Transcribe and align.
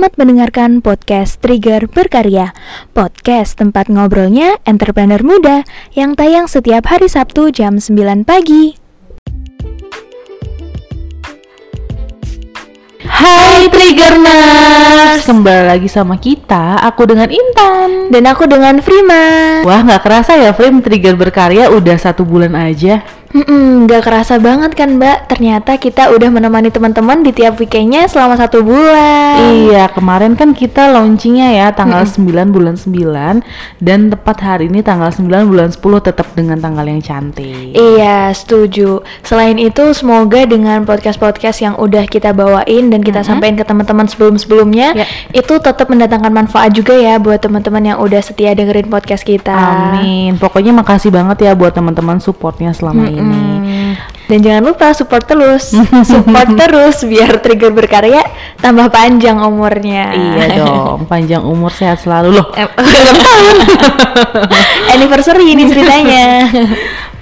Selamat 0.00 0.16
mendengarkan 0.16 0.80
podcast 0.80 1.44
Trigger 1.44 1.84
Berkarya. 1.84 2.56
Podcast 2.96 3.60
tempat 3.60 3.92
ngobrolnya 3.92 4.56
entrepreneur 4.64 5.20
muda 5.20 5.60
Yang 5.92 6.10
tayang 6.16 6.46
setiap 6.48 6.88
hari 6.88 7.04
Sabtu 7.04 7.52
jam 7.52 7.76
9 7.76 8.24
pagi. 8.24 8.80
Hai 13.04 13.68
Triggerners 13.68 15.20
Kembali 15.28 15.68
lagi 15.68 15.92
sama 15.92 16.16
kita 16.16 16.80
Aku 16.80 17.04
dengan 17.04 17.28
Intan. 17.28 18.08
Dan 18.08 18.24
aku 18.24 18.48
dengan 18.48 18.80
Frima. 18.80 19.60
Wah 19.68 19.84
nggak 19.84 20.00
kerasa 20.00 20.32
ya 20.40 20.56
Frim 20.56 20.80
Trigger 20.80 21.12
Berkarya 21.12 21.68
udah 21.76 22.00
satu 22.00 22.24
bulan 22.24 22.56
aja 22.56 23.04
Hmm, 23.30 23.86
gak 23.86 24.10
kerasa 24.10 24.42
banget 24.42 24.74
kan 24.74 24.98
mbak 24.98 25.30
Ternyata 25.30 25.78
kita 25.78 26.10
udah 26.10 26.34
menemani 26.34 26.66
teman-teman 26.66 27.22
di 27.22 27.30
tiap 27.30 27.62
weekendnya 27.62 28.10
selama 28.10 28.34
satu 28.34 28.58
bulan 28.66 29.54
Iya 29.54 29.86
kemarin 29.94 30.34
kan 30.34 30.50
kita 30.50 30.90
launchingnya 30.90 31.54
ya 31.54 31.66
tanggal 31.70 32.02
mm 32.02 32.26
-mm. 32.26 32.50
9 32.50 32.50
bulan 32.50 32.74
9 32.74 33.78
Dan 33.78 34.10
tepat 34.10 34.36
hari 34.42 34.66
ini 34.66 34.82
tanggal 34.82 35.14
9 35.14 35.46
bulan 35.46 35.70
10 35.70 35.78
tetap 36.02 36.26
dengan 36.34 36.58
tanggal 36.58 36.82
yang 36.82 36.98
cantik 36.98 37.70
Iya 37.70 38.34
setuju 38.34 39.06
Selain 39.22 39.62
itu 39.62 39.94
semoga 39.94 40.42
dengan 40.42 40.82
podcast-podcast 40.82 41.62
yang 41.62 41.74
udah 41.78 42.10
kita 42.10 42.34
bawain 42.34 42.90
Dan 42.90 42.98
kita 42.98 43.22
mm 43.22 43.30
-hmm. 43.30 43.30
sampaikan 43.30 43.56
ke 43.62 43.64
teman-teman 43.70 44.10
sebelum-sebelumnya 44.10 45.06
yeah. 45.06 45.08
Itu 45.30 45.62
tetap 45.62 45.86
mendatangkan 45.86 46.34
manfaat 46.34 46.74
juga 46.74 46.98
ya 46.98 47.22
Buat 47.22 47.46
teman-teman 47.46 47.94
yang 47.94 48.02
udah 48.02 48.26
setia 48.26 48.58
dengerin 48.58 48.90
podcast 48.90 49.22
kita 49.22 49.54
Amin 49.54 50.34
Pokoknya 50.34 50.74
makasih 50.74 51.14
banget 51.14 51.46
ya 51.46 51.54
buat 51.54 51.70
teman-teman 51.78 52.18
supportnya 52.18 52.74
selama 52.74 53.06
mm 53.06 53.10
-hmm. 53.14 53.19
Ini 53.20 53.60
Hmm. 53.90 53.98
Dan 54.30 54.38
jangan 54.46 54.62
lupa 54.62 54.94
support 54.94 55.26
terus, 55.26 55.74
support 56.10 56.54
terus 56.54 57.02
biar 57.02 57.42
trigger 57.42 57.74
berkarya 57.74 58.22
tambah 58.62 58.86
panjang 58.86 59.42
umurnya. 59.42 60.14
Iya 60.14 60.46
dong, 60.62 60.98
panjang 61.10 61.42
umur 61.42 61.74
sehat 61.74 61.98
selalu 61.98 62.38
loh. 62.38 62.46
Anniversary 64.94 65.50
ini 65.50 65.66
ceritanya. 65.66 66.46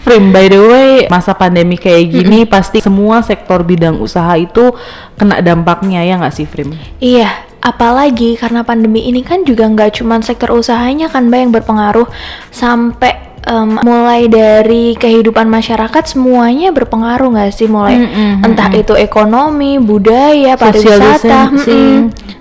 Prim, 0.05 0.32
by 0.32 0.46
the 0.52 0.60
way, 0.60 0.92
masa 1.08 1.32
pandemi 1.32 1.80
kayak 1.80 2.12
gini 2.12 2.44
-hmm. 2.44 2.52
pasti 2.52 2.84
semua 2.84 3.24
sektor 3.24 3.64
bidang 3.64 3.96
usaha 4.00 4.36
itu 4.36 4.72
kena 5.16 5.40
dampaknya 5.40 6.05
ya 6.05 6.20
nggak 6.20 6.34
sih, 6.36 6.44
Prim? 6.44 6.77
Iya, 7.00 7.47
apalagi 7.69 8.41
karena 8.41 8.64
pandemi 8.64 9.05
ini 9.05 9.20
kan 9.20 9.44
juga 9.44 9.69
nggak 9.69 10.00
cuma 10.00 10.16
sektor 10.24 10.56
usahanya 10.56 11.12
kan 11.12 11.28
mbak 11.28 11.41
yang 11.44 11.52
berpengaruh. 11.52 12.08
Sampai 12.48 13.41
um, 13.44 13.77
mulai 13.84 14.27
dari 14.33 14.97
kehidupan 14.97 15.44
masyarakat 15.52 16.05
semuanya 16.08 16.72
berpengaruh 16.72 17.28
nggak 17.36 17.52
sih? 17.52 17.69
Mulai 17.69 17.94
mm 18.00 18.08
-hmm. 18.08 18.46
entah 18.48 18.70
itu 18.72 18.96
ekonomi 18.96 19.77
budaya 19.77 20.56
pariwisata 20.56 21.52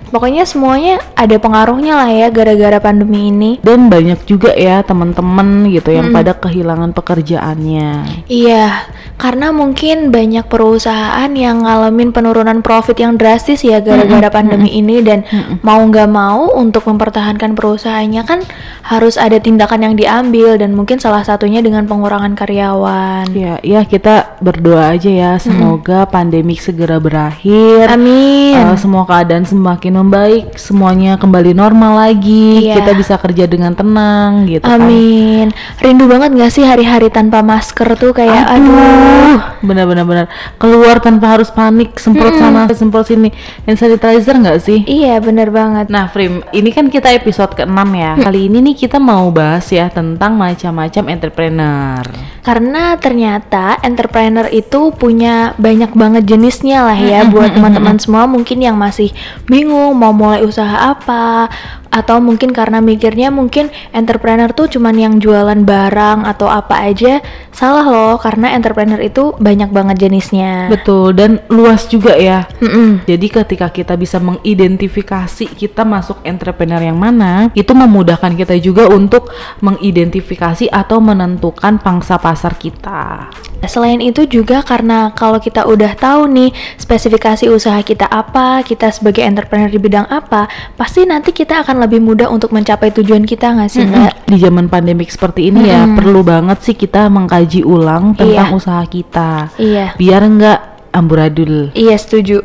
Pokoknya 0.08 0.48
semuanya 0.48 1.00
ada 1.14 1.36
pengaruhnya 1.36 1.94
lah 1.94 2.10
ya 2.10 2.28
gara-gara 2.32 2.78
pandemi 2.80 3.28
ini. 3.28 3.50
Dan 3.60 3.92
banyak 3.92 4.24
juga 4.24 4.56
ya 4.56 4.80
teman-teman 4.82 5.68
gitu 5.68 5.92
yang 5.92 6.10
hmm. 6.12 6.16
pada 6.16 6.32
kehilangan 6.36 6.90
pekerjaannya. 6.96 7.90
Iya, 8.28 8.88
karena 9.18 9.50
mungkin 9.50 10.14
banyak 10.14 10.46
perusahaan 10.46 11.26
yang 11.34 11.66
ngalamin 11.66 12.14
penurunan 12.14 12.62
profit 12.62 13.02
yang 13.02 13.18
drastis 13.18 13.66
ya 13.66 13.82
gara-gara 13.82 14.30
hmm. 14.30 14.36
pandemi 14.38 14.70
hmm. 14.70 14.80
ini 14.80 14.96
dan 15.02 15.18
hmm. 15.26 15.60
mau 15.66 15.82
nggak 15.82 16.06
mau 16.06 16.54
untuk 16.54 16.86
mempertahankan 16.86 17.58
perusahaannya 17.58 18.22
kan 18.22 18.40
harus 18.86 19.18
ada 19.18 19.42
tindakan 19.42 19.90
yang 19.90 19.94
diambil 19.98 20.54
dan 20.54 20.72
mungkin 20.72 21.02
salah 21.02 21.26
satunya 21.26 21.58
dengan 21.58 21.90
pengurangan 21.90 22.38
karyawan. 22.38 23.26
Ya, 23.34 23.58
ya 23.60 23.82
kita 23.82 24.38
berdoa 24.38 24.94
aja 24.94 25.10
ya 25.10 25.32
semoga 25.42 26.06
hmm. 26.06 26.10
pandemik 26.14 26.62
segera 26.62 27.02
berakhir. 27.02 27.90
Amin. 27.90 28.54
Uh, 28.54 28.78
semua 28.78 29.02
keadaan 29.02 29.42
semakin 29.42 29.97
membaik, 30.00 30.54
semuanya 30.54 31.18
kembali 31.18 31.52
normal 31.52 32.08
lagi, 32.08 32.70
iya. 32.70 32.78
kita 32.78 32.94
bisa 32.94 33.14
kerja 33.18 33.44
dengan 33.50 33.74
tenang 33.74 34.46
gitu 34.46 34.64
kan. 34.64 34.78
Amin. 34.78 35.50
Kan. 35.50 35.82
Rindu 35.82 36.04
banget 36.06 36.30
gak 36.38 36.52
sih 36.52 36.64
hari-hari 36.66 37.08
tanpa 37.08 37.42
masker 37.42 37.98
tuh 37.98 38.14
kayak 38.14 38.46
aduh, 38.46 38.74
aduh. 38.74 39.38
benar-benar 39.64 40.04
benar. 40.04 40.26
Keluar 40.60 41.00
tanpa 41.00 41.38
harus 41.38 41.48
panik, 41.48 41.96
semprot 41.96 42.34
hmm. 42.36 42.42
sana, 42.42 42.62
semprot 42.70 43.06
sini. 43.08 43.32
Hand 43.64 43.78
sanitizer 43.80 44.36
nggak 44.36 44.58
sih? 44.60 44.78
Iya, 44.84 45.18
benar 45.24 45.48
banget. 45.48 45.88
Nah, 45.88 46.10
Frim, 46.12 46.44
ini 46.52 46.70
kan 46.70 46.92
kita 46.92 47.10
episode 47.14 47.56
ke-6 47.56 47.80
ya. 47.96 48.12
Kali 48.20 48.50
ini 48.52 48.58
nih 48.60 48.76
kita 48.86 49.00
mau 49.00 49.30
bahas 49.32 49.66
ya 49.72 49.88
tentang 49.88 50.36
macam-macam 50.36 51.04
entrepreneur. 51.08 52.04
Karena 52.44 52.96
ternyata 53.00 53.80
entrepreneur 53.80 54.46
itu 54.52 54.92
punya 54.92 55.56
banyak 55.56 55.92
banget 55.96 56.22
jenisnya 56.28 56.84
lah 56.84 56.98
ya 56.98 57.24
buat 57.32 57.56
teman-teman 57.56 57.96
semua 58.00 58.28
mungkin 58.28 58.60
yang 58.60 58.76
masih 58.76 59.12
bingung 59.48 59.87
mau 59.94 60.12
mulai 60.12 60.44
usaha 60.44 60.92
apa 60.92 61.48
atau 61.98 62.22
mungkin 62.22 62.54
karena 62.54 62.78
mikirnya 62.78 63.34
mungkin 63.34 63.74
entrepreneur 63.90 64.54
tuh 64.54 64.70
cuman 64.70 64.94
yang 64.94 65.14
jualan 65.18 65.66
barang 65.66 66.22
atau 66.22 66.46
apa 66.46 66.86
aja 66.86 67.18
salah 67.50 67.82
loh 67.82 68.14
karena 68.22 68.54
entrepreneur 68.54 69.00
itu 69.02 69.34
banyak 69.38 69.70
banget 69.74 70.06
jenisnya. 70.06 70.70
Betul 70.70 71.16
dan 71.18 71.42
luas 71.48 71.88
juga 71.90 72.14
ya. 72.14 72.46
Mm 72.62 72.68
-mm. 72.68 72.88
jadi 73.08 73.26
ketika 73.42 73.66
kita 73.72 73.94
bisa 73.98 74.22
mengidentifikasi 74.22 75.46
kita 75.58 75.82
masuk 75.82 76.20
entrepreneur 76.22 76.78
yang 76.78 76.98
mana 77.00 77.48
itu 77.56 77.72
memudahkan 77.72 78.36
kita 78.36 78.54
juga 78.60 78.86
untuk 78.86 79.32
mengidentifikasi 79.64 80.68
atau 80.68 81.00
menentukan 81.00 81.80
pangsa 81.80 82.20
pasar 82.20 82.54
kita. 82.60 83.32
Selain 83.64 83.98
itu 84.04 84.28
juga 84.28 84.60
karena 84.60 85.10
kalau 85.16 85.40
kita 85.40 85.64
udah 85.64 85.96
tahu 85.96 86.28
nih 86.28 86.54
spesifikasi 86.78 87.48
usaha 87.48 87.80
kita 87.80 88.04
apa 88.04 88.60
kita 88.60 88.92
sebagai 88.92 89.24
entrepreneur 89.24 89.72
di 89.72 89.80
bidang 89.80 90.04
apa 90.12 90.44
pasti 90.76 91.08
nanti 91.08 91.32
kita 91.32 91.64
akan 91.64 91.80
lebih 91.80 91.87
mudah 91.96 92.28
untuk 92.28 92.52
mencapai 92.52 92.92
tujuan 92.92 93.24
kita 93.24 93.56
nggak 93.56 93.70
sih 93.72 93.88
mbak? 93.88 93.96
Mm 93.96 94.12
-hmm. 94.12 94.28
Di 94.28 94.36
zaman 94.36 94.66
pandemik 94.68 95.08
seperti 95.08 95.48
ini 95.48 95.64
mm 95.64 95.66
-hmm. 95.66 95.72
ya 95.72 95.80
perlu 95.96 96.20
banget 96.20 96.58
sih 96.60 96.76
kita 96.76 97.08
mengkaji 97.08 97.64
ulang 97.64 98.12
tentang 98.12 98.52
iya. 98.52 98.56
usaha 98.56 98.84
kita. 98.84 99.48
Iya. 99.56 99.96
Biar 99.96 100.22
nggak 100.28 100.60
amburadul. 100.92 101.72
Iya 101.72 101.96
setuju. 101.96 102.44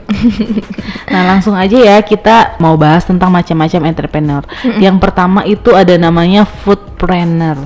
nah 1.13 1.35
langsung 1.35 1.59
aja 1.59 1.75
ya 1.75 1.99
kita 1.99 2.55
mau 2.63 2.79
bahas 2.79 3.03
tentang 3.03 3.27
macam-macam 3.27 3.91
entrepreneur. 3.91 4.43
Mm 4.47 4.55
-hmm. 4.55 4.79
Yang 4.79 4.97
pertama 5.03 5.39
itu 5.43 5.75
ada 5.75 5.99
namanya 5.99 6.47
foodpreneur. 7.03 7.57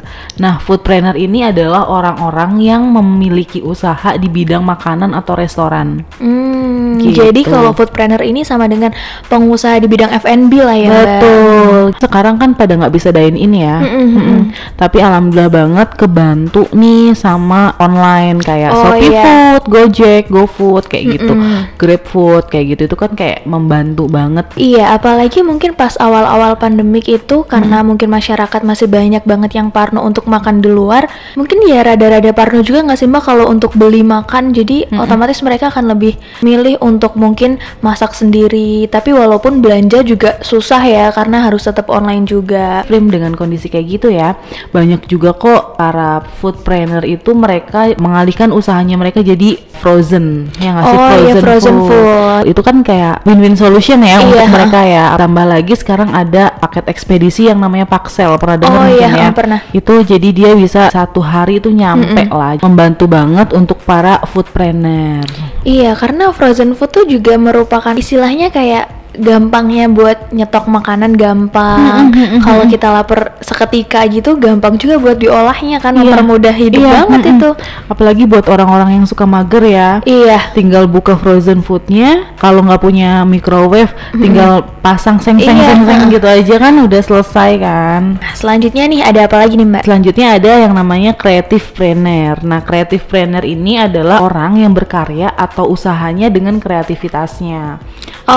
Nah 0.41 0.57
foodpreneur 0.57 1.13
ini 1.13 1.45
adalah 1.45 1.85
orang-orang 1.85 2.57
yang 2.57 2.89
memiliki 2.89 3.61
usaha 3.61 4.17
di 4.17 4.25
bidang 4.25 4.65
makanan 4.65 5.13
atau 5.13 5.37
restoran. 5.37 6.01
Hmm, 6.17 6.97
gitu. 6.97 7.21
Jadi 7.21 7.45
kalau 7.45 7.77
foodpreneur 7.77 8.25
ini 8.25 8.41
sama 8.41 8.65
dengan 8.65 8.89
pengusaha 9.29 9.77
di 9.77 9.85
bidang 9.85 10.09
F&B 10.17 10.51
lah 10.57 10.77
ya. 10.77 10.89
Betul. 10.89 11.93
Mbak. 11.93 12.01
Sekarang 12.01 12.35
kan 12.41 12.57
pada 12.57 12.73
nggak 12.73 12.93
bisa 12.93 13.13
dine 13.13 13.37
in 13.37 13.53
ya. 13.53 13.77
Mm 13.77 13.85
-hmm. 13.85 14.05
Mm 14.07 14.21
-hmm. 14.25 14.41
Tapi 14.73 14.97
alhamdulillah 15.05 15.53
banget 15.53 15.89
kebantu 15.93 16.65
nih 16.73 17.13
sama 17.13 17.77
online 17.77 18.41
kayak 18.41 18.73
oh, 18.73 18.81
Shopee 18.89 19.13
iya. 19.13 19.23
Food, 19.27 19.63
Gojek, 19.69 20.23
GoFood 20.33 20.55
food 20.57 20.83
kayak 20.89 21.03
mm 21.05 21.09
-mm. 21.11 21.15
gitu, 21.21 21.33
grab 21.77 22.03
food 22.09 22.43
kayak 22.49 22.65
gitu 22.73 22.81
itu 22.89 22.97
kan 22.97 23.11
kayak 23.13 23.45
membantu 23.45 24.09
banget. 24.09 24.49
Iya, 24.57 24.97
apalagi 24.97 25.45
mungkin 25.45 25.77
pas 25.77 25.93
awal-awal 26.01 26.57
pandemik 26.57 27.05
itu 27.05 27.45
karena 27.45 27.85
mm. 27.85 27.85
mungkin 27.85 28.09
masyarakat 28.09 28.61
masih 28.65 28.89
banyak 28.89 29.21
banget 29.27 29.59
yang 29.59 29.67
parno 29.69 30.01
untuk 30.01 30.31
makan 30.31 30.63
di 30.63 30.71
luar, 30.71 31.11
mungkin 31.35 31.59
ya 31.67 31.83
rada-rada 31.83 32.31
parno 32.31 32.63
juga 32.63 32.87
nggak 32.87 32.97
sih 32.97 33.11
mbak 33.11 33.23
kalau 33.27 33.51
untuk 33.51 33.75
beli 33.75 34.01
makan, 34.01 34.55
jadi 34.55 34.87
mm 34.87 34.95
-mm. 34.95 35.03
otomatis 35.03 35.43
mereka 35.43 35.67
akan 35.67 35.91
lebih 35.91 36.15
milih 36.39 36.79
untuk 36.79 37.19
mungkin 37.19 37.59
masak 37.83 38.15
sendiri. 38.15 38.87
Tapi 38.87 39.11
walaupun 39.11 39.59
belanja 39.59 40.01
juga 40.07 40.39
susah 40.39 40.81
ya 40.87 41.05
karena 41.11 41.43
harus 41.43 41.67
tetap 41.67 41.91
online 41.91 42.23
juga. 42.23 42.87
Film 42.87 43.11
dengan 43.11 43.35
kondisi 43.35 43.67
kayak 43.67 43.85
gitu 43.99 44.07
ya, 44.07 44.39
banyak 44.71 45.03
juga 45.11 45.35
kok 45.35 45.75
para 45.75 46.23
foodpreneur 46.39 47.03
itu 47.03 47.35
mereka 47.35 47.91
mengalihkan 47.99 48.55
usahanya 48.55 48.95
mereka 48.95 49.19
jadi 49.19 49.59
frozen 49.77 50.49
yang 50.57 50.79
ngasih 50.79 50.97
oh, 50.97 51.05
frozen, 51.05 51.25
iya, 51.27 51.33
frozen 51.43 51.75
food. 51.77 51.89
food. 51.91 52.43
Itu 52.49 52.61
kan 52.65 52.77
kayak 52.81 53.21
win-win 53.27 53.55
solution 53.57 54.01
ya 54.01 54.17
iya. 54.17 54.25
untuk 54.25 54.47
mereka 54.49 54.79
ya. 54.85 55.05
Tambah 55.17 55.45
lagi 55.45 55.73
sekarang 55.77 56.09
ada 56.13 56.56
paket 56.57 56.89
ekspedisi 56.89 57.47
yang 57.47 57.61
namanya 57.61 57.85
Paxel. 57.85 58.33
Pernah 58.41 58.57
dengar 58.57 58.81
oh, 58.83 58.87
iya, 58.89 59.09
ya? 59.13 59.29
pernah. 59.31 59.61
Itu 59.71 60.01
jadi 60.01 60.29
dia 60.33 60.51
bisa 60.57 60.89
satu 60.89 61.21
hari 61.21 61.61
itu 61.61 61.69
nyampe 61.69 62.27
mm 62.27 62.29
-mm. 62.29 62.37
lah. 62.37 62.53
Membantu 62.59 63.05
banget 63.05 63.53
untuk 63.53 63.77
para 63.85 64.19
foodpreneur. 64.25 65.25
Iya, 65.61 65.93
karena 65.93 66.33
frozen 66.33 66.73
food 66.73 66.91
tuh 66.91 67.05
juga 67.05 67.37
merupakan 67.37 67.93
istilahnya 67.93 68.49
kayak 68.49 68.96
gampangnya 69.17 69.89
buat 69.89 70.31
nyetok 70.31 70.65
makanan 70.69 71.17
gampang. 71.17 72.13
Kalau 72.45 72.63
kita 72.69 72.87
lapar 72.93 73.35
seketika 73.41 74.05
gitu 74.07 74.37
gampang 74.37 74.77
juga 74.77 75.01
buat 75.01 75.17
diolahnya 75.17 75.81
kan 75.81 75.97
yeah. 75.97 76.05
mempermudah 76.05 76.55
hidup 76.55 76.81
yeah. 76.85 76.93
banget 77.03 77.21
mm 77.21 77.27
-hmm. 77.27 77.37
itu. 77.37 77.49
Apalagi 77.89 78.23
buat 78.29 78.45
orang-orang 78.47 79.01
yang 79.01 79.05
suka 79.09 79.25
mager 79.25 79.63
ya. 79.65 79.89
Iya. 80.05 80.53
Tinggal 80.53 80.85
buka 80.87 81.17
frozen 81.17 81.65
foodnya. 81.65 82.33
Kalau 82.37 82.61
nggak 82.63 82.81
punya 82.81 83.25
microwave, 83.25 83.91
tinggal 84.13 84.63
pasang 84.85 85.19
seng-seng 85.19 85.57
iya. 85.57 85.75
seng 85.83 86.07
gitu 86.15 86.23
aja 86.23 86.55
kan 86.61 86.73
udah 86.79 87.01
selesai 87.03 87.51
kan. 87.59 88.01
Nah, 88.21 88.33
selanjutnya 88.37 88.87
nih 88.87 89.01
ada 89.03 89.27
apa 89.27 89.35
lagi 89.43 89.59
nih 89.59 89.67
Mbak? 89.67 89.83
Selanjutnya 89.83 90.27
ada 90.39 90.51
yang 90.63 90.73
namanya 90.77 91.11
creative 91.17 91.75
planner. 91.75 92.39
Nah, 92.45 92.63
creative 92.63 93.03
planner 93.03 93.43
ini 93.43 93.75
adalah 93.81 94.23
orang 94.23 94.63
yang 94.63 94.71
berkarya 94.71 95.33
atau 95.35 95.67
usahanya 95.67 96.31
dengan 96.31 96.61
kreativitasnya. 96.61 97.83
Oh. 98.27 98.35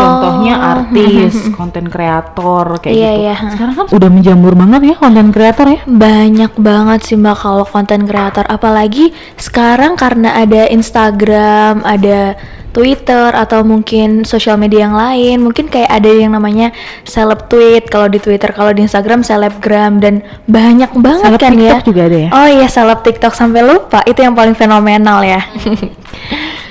Artis, 0.70 1.34
konten 1.54 1.90
kreator 1.90 2.78
kayak 2.78 2.94
Iya, 2.94 3.10
gitu. 3.10 3.22
iya. 3.24 3.34
Sekarang 3.50 3.74
kan 3.74 3.86
udah 3.90 4.08
menjamur 4.10 4.52
banget 4.54 4.80
ya 4.90 4.94
konten 4.96 5.26
kreator 5.30 5.66
ya. 5.66 5.80
Banyak 5.84 6.52
banget 6.54 7.00
sih 7.02 7.16
mbak 7.18 7.36
kalau 7.38 7.64
konten 7.66 8.06
kreator, 8.06 8.46
apalagi 8.46 9.10
sekarang 9.34 9.98
karena 9.98 10.38
ada 10.38 10.70
Instagram, 10.70 11.82
ada 11.82 12.38
Twitter 12.70 13.34
atau 13.34 13.66
mungkin 13.66 14.22
sosial 14.22 14.54
media 14.54 14.86
yang 14.86 14.94
lain, 14.94 15.42
mungkin 15.42 15.66
kayak 15.66 15.90
ada 15.90 16.06
yang 16.06 16.30
namanya 16.30 16.70
seleb 17.02 17.50
tweet 17.50 17.90
kalau 17.90 18.06
di 18.06 18.22
Twitter, 18.22 18.54
kalau 18.54 18.70
di 18.70 18.86
Instagram 18.86 19.26
selebgram 19.26 19.98
dan 19.98 20.22
banyak 20.46 20.94
banget 20.94 21.34
Seleb 21.34 21.42
kan 21.42 21.52
ya. 21.58 21.58
TikTok 21.82 21.86
juga 21.90 22.02
ada 22.06 22.18
ya? 22.22 22.28
Oh 22.30 22.46
iya 22.46 22.66
seleb 22.70 23.02
TikTok 23.02 23.34
sampai 23.34 23.66
lupa 23.66 24.06
itu 24.06 24.22
yang 24.22 24.38
paling 24.38 24.54
fenomenal 24.54 25.18
ya. 25.26 25.42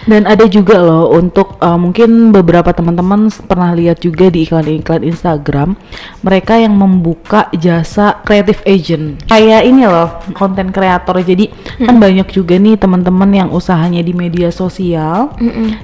Dan 0.10 0.26
ada 0.26 0.50
juga 0.50 0.82
loh 0.82 1.14
untuk 1.14 1.62
uh, 1.62 1.78
mungkin 1.78 2.34
beberapa 2.34 2.74
teman-teman 2.74 3.30
pernah 3.46 3.78
lihat 3.78 4.02
juga 4.02 4.34
di 4.34 4.50
iklan-iklan 4.50 5.06
Instagram 5.06 5.78
mereka 6.26 6.58
yang 6.58 6.74
membuka 6.74 7.46
jasa 7.54 8.18
creative 8.26 8.66
agent. 8.66 9.22
Kayak 9.30 9.70
ini 9.70 9.86
loh 9.86 10.18
konten 10.34 10.74
kreator. 10.74 11.22
Jadi 11.22 11.54
kan 11.78 12.02
banyak 12.02 12.26
juga 12.34 12.58
nih 12.58 12.82
teman-teman 12.82 13.30
yang 13.30 13.50
usahanya 13.54 14.02
di 14.02 14.18
media 14.18 14.50
sosial. 14.50 15.38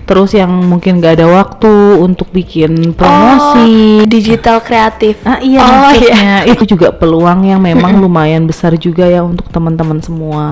Terus 0.09 0.33
yang 0.33 0.49
mungkin 0.65 0.97
gak 0.97 1.21
ada 1.21 1.29
waktu 1.29 2.01
untuk 2.01 2.33
bikin 2.33 2.97
promosi. 2.97 4.01
Oh, 4.01 4.09
digital 4.09 4.57
kreatif. 4.65 5.21
Ah 5.21 5.37
iya 5.37 5.61
Oh, 5.61 5.77
maksudnya 5.91 6.33
itu 6.51 6.63
juga 6.65 6.89
peluang 6.89 7.45
yang 7.45 7.61
memang 7.61 8.01
lumayan 8.01 8.49
besar 8.49 8.73
juga 8.79 9.05
ya 9.05 9.21
untuk 9.21 9.45
teman-teman 9.51 10.01
semua. 10.01 10.47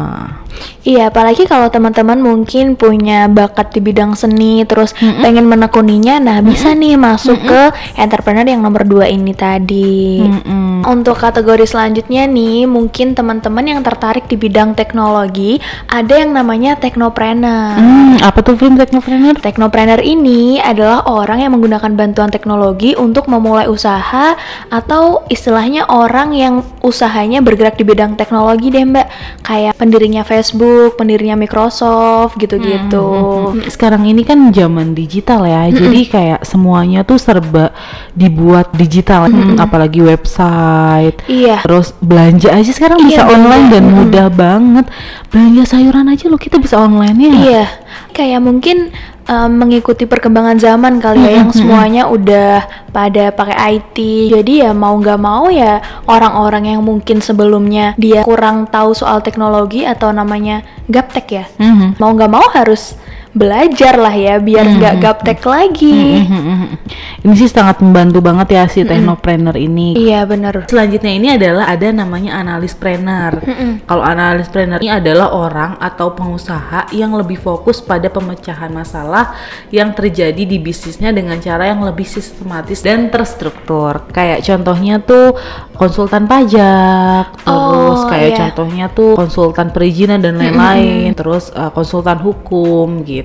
Iya, 0.84 1.08
apalagi 1.08 1.48
kalau 1.48 1.72
teman-teman 1.72 2.20
mungkin 2.20 2.75
punya 2.75 3.31
bakat 3.31 3.62
di 3.71 3.80
bidang 3.80 4.18
seni, 4.18 4.65
terus 4.68 4.92
pengen 4.98 5.48
menekuninya, 5.48 6.19
nah 6.19 6.38
bisa 6.44 6.75
nih 6.75 7.00
masuk 7.00 7.39
ke 7.45 7.62
entrepreneur 7.95 8.44
yang 8.44 8.60
nomor 8.60 8.83
dua 8.83 9.07
ini 9.07 9.31
tadi. 9.31 10.19
Mm-mm. 10.24 10.83
Untuk 10.83 11.15
kategori 11.15 11.63
selanjutnya 11.63 12.27
nih, 12.27 12.68
mungkin 12.68 13.15
teman-teman 13.15 13.63
yang 13.63 13.80
tertarik 13.80 14.27
di 14.27 14.36
bidang 14.36 14.75
teknologi, 14.75 15.63
ada 15.88 16.19
yang 16.19 16.36
namanya 16.36 16.75
teknopreneur. 16.75 17.80
Hmm, 17.80 18.19
apa 18.19 18.44
tuh 18.44 18.60
film 18.60 18.75
Technopreneur? 18.75 19.39
Teknopreneur 19.39 20.01
ini 20.04 20.60
adalah 20.60 21.07
orang 21.07 21.39
yang 21.45 21.51
menggunakan 21.56 21.94
bantuan 21.95 22.27
teknologi 22.33 22.98
untuk 23.00 23.31
memulai 23.31 23.69
usaha 23.69 24.36
atau 24.68 25.24
istilahnya 25.30 25.88
orang 25.88 26.36
yang 26.36 26.65
usahanya 26.83 27.39
bergerak 27.39 27.80
di 27.80 27.86
bidang 27.86 28.18
teknologi 28.19 28.74
deh 28.74 28.83
mbak 28.83 29.07
kayak 29.45 29.77
pendirinya 29.77 30.25
Facebook, 30.25 30.95
pendirinya 30.98 31.38
Microsoft 31.38 32.36
gitu-gitu. 32.39 33.07
Hmm, 33.53 33.53
Sekarang 33.68 34.04
ini 34.04 34.22
kan 34.22 34.50
zaman 34.50 34.92
digital 34.92 35.46
ya, 35.46 35.70
jadi 35.70 36.00
kayak 36.06 36.40
semuanya 36.42 37.02
tuh 37.02 37.18
serba 37.18 37.70
dibuat 38.12 38.74
digital, 38.74 39.30
Hmm, 39.30 39.56
apalagi 39.56 40.02
website. 40.02 41.22
Iya. 41.26 41.62
Terus 41.64 41.94
belanja 41.98 42.50
aja 42.50 42.72
sekarang 42.72 43.00
Iya, 43.04 43.08
bisa 43.08 43.22
online 43.26 43.66
dan 43.70 43.84
mudah 43.88 44.28
banget. 44.28 44.86
Belanja 45.30 45.64
sayuran 45.70 46.10
aja 46.10 46.26
loh 46.28 46.38
kita 46.38 46.58
bisa 46.58 46.78
online 46.78 47.18
ya. 47.18 47.32
Iya, 47.34 47.64
kayak 48.12 48.42
mungkin 48.42 48.90
um, 49.26 49.52
mengikuti 49.56 50.04
perkembangan 50.04 50.60
zaman 50.60 51.00
kali 51.00 51.24
ya, 51.24 51.32
yang 51.42 51.50
semuanya 51.50 52.08
udah 52.08 52.64
pada 52.90 53.32
pakai 53.32 53.80
IT. 53.80 53.98
Jadi 54.30 54.62
ya 54.62 54.72
mau 54.72 54.94
nggak 54.96 55.20
mau 55.20 55.48
ya 55.50 55.80
orang-orang 56.06 56.76
yang 56.76 56.82
mungkin 56.84 57.20
sebelumnya 57.20 57.96
dia 57.96 58.22
kurang 58.22 58.68
tahu 58.68 58.94
soal 58.94 59.22
teknologi 59.22 59.84
atau 59.84 60.12
namanya 60.12 60.62
gaptek 60.86 61.28
ya, 61.32 61.46
Mhm. 61.58 61.98
mau 61.98 62.12
nggak 62.12 62.32
mau 62.32 62.46
harus 62.54 62.96
belajar 63.34 63.98
lah 63.98 64.14
ya 64.14 64.38
biar 64.38 64.66
nggak 64.78 64.96
gaptek 65.02 65.42
lagi. 65.44 66.22
Mhm. 66.22 66.86
Ini 67.24 67.34
sih 67.40 67.50
sangat 67.50 67.80
membantu 67.80 68.20
banget 68.20 68.54
ya 68.54 68.64
si 68.68 68.84
Technopreneur 68.84 69.56
ini. 69.56 69.96
Iya 69.96 70.28
bener. 70.28 70.68
Selanjutnya 70.68 71.12
ini 71.16 71.28
adalah 71.34 71.72
ada 71.72 71.88
namanya 71.90 72.38
analis 72.38 72.76
planner. 72.76 73.40
Kalau 73.88 74.04
analis 74.04 74.52
planner 74.52 74.84
ini 74.84 74.92
adalah 74.92 75.32
orang 75.32 75.72
atau 75.80 76.12
pengusaha 76.12 76.92
yang 76.92 77.16
lebih 77.16 77.40
fokus 77.40 77.80
pada 77.80 78.12
pemecahan 78.12 78.70
masalah 78.70 79.34
yang 79.72 79.96
terjadi 79.96 80.44
di 80.44 80.60
bisnisnya 80.60 81.16
dengan 81.16 81.40
cara 81.40 81.72
yang 81.72 81.82
lebih 81.82 82.06
sistematis 82.06 82.84
dan 82.84 83.08
terstruktur. 83.08 84.04
Kayak 84.12 84.44
contohnya 84.44 85.00
tuh 85.00 85.34
konsultan 85.80 86.28
pajak, 86.28 87.40
terus 87.42 88.00
Oh, 88.04 88.10
kayak 88.12 88.30
iya. 88.30 88.38
contohnya 88.46 88.86
tuh 88.92 89.16
konsultan 89.16 89.72
perizinan 89.72 90.20
dan 90.20 90.36
lain-lain, 90.36 91.16
terus 91.16 91.50
uh, 91.56 91.72
konsultan 91.72 92.20
hukum 92.20 93.02
gitu. 93.08 93.23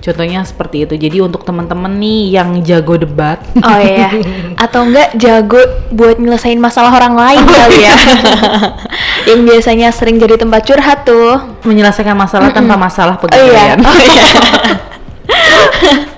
Contohnya 0.00 0.46
seperti 0.46 0.86
itu. 0.86 0.94
Jadi 0.94 1.18
untuk 1.18 1.42
teman-teman 1.42 1.90
nih 1.98 2.38
yang 2.38 2.62
jago 2.62 2.94
debat, 2.94 3.42
Oh 3.58 3.78
iya, 3.82 4.14
atau 4.64 4.86
enggak 4.86 5.18
jago 5.18 5.58
buat 5.90 6.16
nyelesain 6.22 6.58
masalah 6.62 6.94
orang 6.94 7.18
lain 7.18 7.42
kali 7.42 7.78
ya. 7.82 7.94
yang 9.34 9.42
biasanya 9.42 9.90
sering 9.90 10.22
jadi 10.22 10.38
tempat 10.38 10.62
curhat 10.62 11.02
tuh. 11.02 11.58
menyelesaikan 11.66 12.14
masalah 12.14 12.54
tanpa 12.54 12.78
masalah 12.78 13.18
Oh 13.18 13.26
iya. 13.26 13.34
pegawaian. 13.34 13.78
Oh 13.82 13.98
iya. 13.98 14.26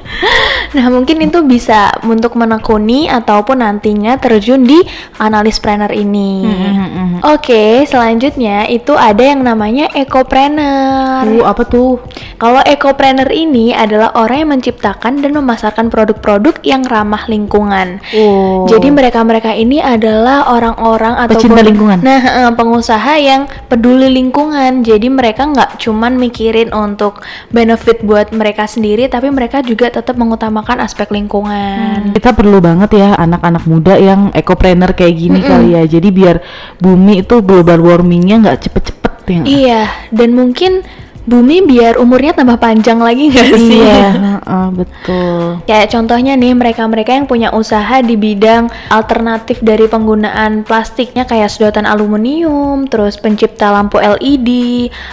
Nah, 0.69 0.93
mungkin 0.93 1.25
itu 1.25 1.40
bisa 1.49 1.96
untuk 2.05 2.37
menekuni 2.37 3.08
ataupun 3.08 3.64
nantinya 3.64 4.20
terjun 4.20 4.69
di 4.69 4.85
analis 5.17 5.56
planner 5.56 5.88
ini. 5.96 6.44
Mhm. 6.44 7.25
Oke, 7.25 7.88
selanjutnya 7.88 8.69
itu 8.69 8.93
ada 8.93 9.23
yang 9.25 9.40
namanya 9.40 9.88
ekopreneur. 9.96 11.25
Uh, 11.25 11.46
apa 11.49 11.62
tuh? 11.64 12.05
Kalau 12.38 12.62
ekopreneur 12.62 13.26
ini 13.35 13.75
adalah 13.75 14.14
orang 14.14 14.46
yang 14.46 14.50
menciptakan 14.55 15.19
dan 15.19 15.35
memasarkan 15.35 15.90
produk-produk 15.90 16.55
yang 16.62 16.87
ramah 16.87 17.26
lingkungan. 17.26 17.99
Oh. 18.14 18.62
Jadi 18.70 18.94
mereka-mereka 18.94 19.58
ini 19.58 19.82
adalah 19.82 20.46
orang-orang 20.55 21.19
atau 21.19 21.35
Pecinta 21.35 21.67
lingkungan. 21.67 21.99
Nah, 21.99 22.55
pengusaha 22.55 23.19
yang 23.19 23.50
peduli 23.67 24.06
lingkungan. 24.14 24.87
Jadi 24.87 25.11
mereka 25.11 25.50
nggak 25.50 25.82
cuman 25.82 26.14
mikirin 26.14 26.70
untuk 26.70 27.26
benefit 27.50 28.06
buat 28.06 28.31
mereka 28.31 28.70
sendiri, 28.70 29.11
tapi 29.11 29.35
mereka 29.35 29.59
juga 29.66 29.90
tetap 29.90 30.14
mengutamakan 30.14 30.78
aspek 30.78 31.11
lingkungan. 31.11 32.14
kita 32.14 32.35
perlu 32.35 32.62
banget 32.62 32.95
ya 32.99 33.18
anak-anak 33.18 33.66
muda 33.66 33.95
yang 33.99 34.30
ekopreneur 34.30 34.95
kayak 34.95 35.14
gini 35.18 35.42
kali 35.42 35.75
ya. 35.75 35.83
Jadi 35.90 36.09
biar 36.14 36.38
bumi 36.78 37.26
itu 37.26 37.42
global 37.42 37.83
warmingnya 37.83 38.47
nggak 38.47 38.59
cepet-cepet 38.62 39.12
ya. 39.26 39.42
Iya, 39.42 39.83
dan 40.14 40.38
mungkin 40.38 40.87
bumi 41.28 41.61
biar 41.68 42.00
umurnya 42.00 42.32
tambah 42.32 42.56
panjang 42.56 42.97
lagi 42.97 43.28
nggak 43.28 43.49
sih? 43.52 43.85
Iya, 43.85 44.08
heeh, 44.16 44.66
betul. 44.80 45.61
Kayak 45.68 45.92
contohnya 45.92 46.32
nih 46.40 46.56
mereka-mereka 46.56 47.12
yang 47.12 47.28
punya 47.28 47.52
usaha 47.52 48.00
di 48.00 48.16
bidang 48.16 48.73
alternatif 48.88 49.61
dari 49.61 49.85
penggunaan 49.85 50.64
plastiknya 50.64 51.28
kayak 51.28 51.52
sedotan 51.52 51.85
aluminium, 51.85 52.88
terus 52.88 53.20
pencipta 53.20 53.68
lampu 53.68 54.00
LED, 54.00 54.49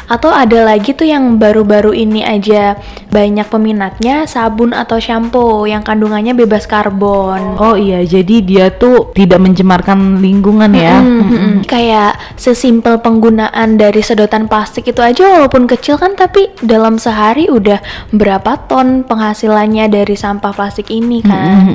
atau 0.07 0.31
ada 0.31 0.63
lagi 0.63 0.95
tuh 0.95 1.11
yang 1.11 1.35
baru-baru 1.35 1.91
ini 1.91 2.23
aja 2.23 2.79
banyak 3.11 3.47
peminatnya 3.51 4.23
sabun 4.27 4.71
atau 4.71 4.99
shampoo 4.99 5.67
yang 5.67 5.83
kandungannya 5.83 6.31
bebas 6.31 6.63
karbon. 6.63 7.59
Oh 7.59 7.75
iya, 7.75 8.03
jadi 8.07 8.39
dia 8.39 8.65
tuh 8.71 9.11
tidak 9.11 9.41
mencemarkan 9.41 10.23
lingkungan 10.23 10.71
ya. 10.71 11.01
Mm-mm. 11.01 11.67
Kayak 11.67 12.15
sesimpel 12.37 13.01
penggunaan 13.01 13.75
dari 13.75 13.99
sedotan 13.99 14.45
plastik 14.45 14.87
itu 14.87 15.01
aja 15.01 15.39
walaupun 15.39 15.65
kecil 15.65 15.97
kan 15.97 16.04
tapi 16.13 16.53
dalam 16.61 17.01
sehari 17.01 17.49
udah 17.49 17.81
berapa 18.13 18.69
ton 18.69 19.01
penghasilannya 19.01 19.89
dari 19.89 20.13
sampah 20.13 20.53
plastik 20.53 20.93
ini 20.93 21.25
kan. 21.25 21.65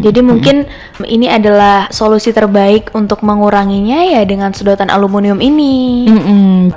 Jadi 0.00 0.24
mungkin 0.24 0.64
ini 1.04 1.28
adalah 1.28 1.92
solusi 1.92 2.32
terbaik 2.32 2.96
untuk 2.96 3.20
menguranginya 3.20 4.00
ya 4.08 4.24
dengan 4.24 4.56
sedotan 4.56 4.88
aluminium 4.88 5.44
ini. 5.44 6.08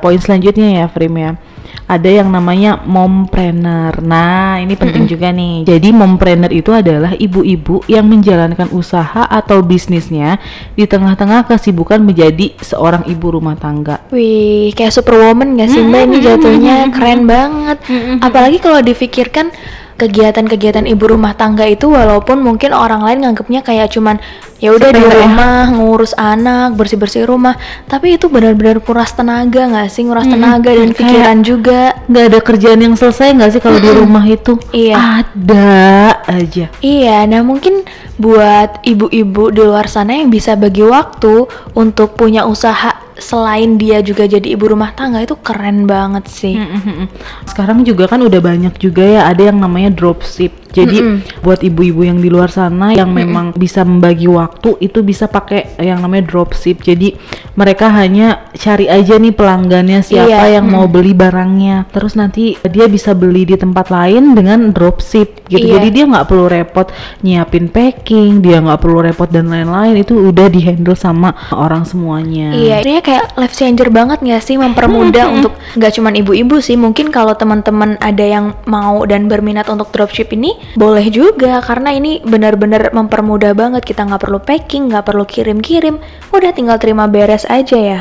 Poin 0.04 0.20
selanjutnya 0.20 0.84
ya, 0.84 0.86
Frim 0.92 1.16
ya. 1.16 1.40
Ada 1.86 2.24
yang 2.24 2.34
namanya 2.34 2.82
mompreneur. 2.84 4.02
Nah, 4.02 4.58
ini 4.58 4.74
penting 4.74 5.06
juga 5.06 5.30
nih. 5.30 5.64
Jadi 5.70 5.94
mompreneur 5.94 6.52
itu 6.52 6.74
adalah 6.74 7.14
ibu-ibu 7.14 7.86
yang 7.86 8.10
menjalankan 8.10 8.74
usaha 8.74 9.24
atau 9.30 9.62
bisnisnya 9.62 10.42
di 10.74 10.90
tengah-tengah 10.90 11.46
kesibukan 11.46 12.02
menjadi 12.02 12.58
seorang 12.60 13.06
ibu 13.06 13.38
rumah 13.38 13.56
tangga. 13.56 14.04
Wih, 14.10 14.74
kayak 14.74 14.92
superwoman 14.92 15.56
gak 15.56 15.70
sih 15.72 15.84
mbak 15.86 16.02
ini 16.10 16.18
jatuhnya 16.20 16.76
keren 16.92 17.24
banget. 17.30 17.78
Apalagi 18.20 18.58
kalau 18.60 18.82
difikirkan 18.84 19.54
kegiatan-kegiatan 19.98 20.86
ibu 20.86 21.10
rumah 21.10 21.34
tangga 21.34 21.66
itu 21.66 21.90
walaupun 21.90 22.38
mungkin 22.46 22.70
orang 22.70 23.02
lain 23.02 23.26
nganggapnya 23.26 23.66
kayak 23.66 23.90
cuman 23.90 24.22
ya 24.58 24.74
udah 24.74 24.90
di 24.90 25.02
ya. 25.02 25.10
rumah 25.10 25.70
ngurus 25.70 26.18
anak 26.18 26.74
bersih-bersih 26.74 27.30
rumah 27.30 27.54
tapi 27.86 28.18
itu 28.18 28.26
benar-benar 28.26 28.82
kuras 28.82 29.14
tenaga 29.14 29.70
nggak 29.70 29.90
sih 29.94 30.02
nguras 30.06 30.26
tenaga 30.26 30.74
dan 30.74 30.92
pikiran 30.98 31.38
juga 31.46 31.98
Nggak 32.08 32.24
ada 32.24 32.40
kerjaan 32.40 32.80
yang 32.80 32.96
selesai 32.96 33.36
nggak 33.36 33.52
sih 33.52 33.62
kalau 33.62 33.84
di 33.84 33.92
rumah 33.92 34.24
itu? 34.24 34.56
Iya. 34.72 34.96
Ada 35.22 35.76
aja. 36.24 36.66
Iya, 36.80 37.28
nah 37.28 37.44
mungkin 37.44 37.84
buat 38.16 38.82
ibu-ibu 38.88 39.52
di 39.52 39.62
luar 39.62 39.92
sana 39.92 40.16
yang 40.16 40.32
bisa 40.32 40.56
bagi 40.56 40.82
waktu 40.88 41.46
untuk 41.76 42.16
punya 42.16 42.48
usaha 42.48 42.96
selain 43.18 43.82
dia 43.82 44.00
juga 44.06 44.30
jadi 44.30 44.54
ibu 44.54 44.72
rumah 44.72 44.94
tangga 44.94 45.20
itu 45.20 45.36
keren 45.42 45.84
banget 45.84 46.32
sih. 46.32 46.56
Mm-mm. 46.56 47.12
Sekarang 47.50 47.84
juga 47.84 48.08
kan 48.08 48.24
udah 48.24 48.40
banyak 48.40 48.78
juga 48.80 49.04
ya 49.04 49.22
ada 49.28 49.52
yang 49.52 49.60
namanya 49.60 49.92
dropship. 49.92 50.54
Jadi 50.72 51.02
Mm-mm. 51.04 51.44
buat 51.44 51.60
ibu-ibu 51.60 52.08
yang 52.08 52.24
di 52.24 52.30
luar 52.32 52.48
sana 52.48 52.94
yang 52.96 53.12
memang 53.12 53.52
bisa 53.58 53.84
membagi 53.84 54.30
waktu 54.30 54.47
itu 54.80 55.04
bisa 55.04 55.28
pakai 55.28 55.80
yang 55.82 56.00
namanya 56.04 56.30
dropship. 56.30 56.84
Jadi 56.84 57.18
mereka 57.58 57.90
hanya 57.92 58.48
cari 58.54 58.88
aja 58.88 59.18
nih 59.18 59.34
pelanggannya 59.34 60.00
siapa 60.06 60.28
Iya, 60.28 60.60
yang 60.62 60.68
mau 60.70 60.86
beli 60.86 61.14
barangnya. 61.16 61.90
Terus 61.90 62.14
nanti 62.14 62.58
dia 62.68 62.86
bisa 62.90 63.14
beli 63.18 63.48
di 63.48 63.56
tempat 63.58 63.90
lain 63.90 64.34
dengan 64.38 64.72
dropship 64.72 65.48
gitu. 65.50 65.64
Iya. 65.64 65.80
Jadi 65.80 65.88
dia 65.94 66.06
nggak 66.08 66.28
perlu 66.28 66.46
repot 66.48 66.88
nyiapin 67.24 67.68
packing, 67.72 68.44
dia 68.44 68.62
nggak 68.62 68.80
perlu 68.80 69.00
repot 69.04 69.30
dan 69.30 69.50
lain-lain. 69.50 69.98
Itu 70.00 70.18
udah 70.18 70.48
dihandle 70.52 70.98
sama 70.98 71.34
orang 71.54 71.84
semuanya. 71.88 72.54
Iya, 72.54 72.84
ini 72.84 73.00
kayak 73.02 73.40
life 73.40 73.56
changer 73.56 73.90
banget 73.90 74.20
nggak 74.22 74.44
sih 74.44 74.56
mempermudah 74.60 75.26
untuk 75.32 75.54
nggak 75.78 75.92
cuman 75.98 76.14
ibu-ibu 76.20 76.58
sih, 76.60 76.76
mungkin 76.76 77.10
kalau 77.10 77.34
teman-teman 77.38 77.98
ada 78.02 78.26
yang 78.26 78.54
mau 78.66 79.04
dan 79.06 79.26
berminat 79.32 79.68
untuk 79.72 79.90
dropship 79.94 80.32
ini 80.34 80.56
boleh 80.76 81.08
juga 81.10 81.60
karena 81.64 81.94
ini 81.96 82.20
benar-benar 82.22 82.92
mempermudah 82.94 83.54
banget 83.58 83.84
kita 83.84 84.06
nggak 84.06 84.22
perlu 84.22 84.37
packing, 84.42 84.90
nggak 84.90 85.06
perlu 85.08 85.24
kirim-kirim, 85.24 86.02
udah 86.34 86.52
tinggal 86.52 86.82
terima 86.82 87.06
beres 87.06 87.46
aja 87.48 87.78
ya. 87.78 88.00